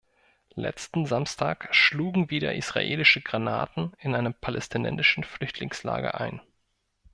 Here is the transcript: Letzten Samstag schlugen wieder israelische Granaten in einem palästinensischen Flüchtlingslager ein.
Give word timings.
Letzten 0.55 1.05
Samstag 1.05 1.67
schlugen 1.75 2.31
wieder 2.31 2.55
israelische 2.55 3.21
Granaten 3.21 3.93
in 3.99 4.15
einem 4.15 4.33
palästinensischen 4.33 5.23
Flüchtlingslager 5.23 6.19
ein. 6.19 6.41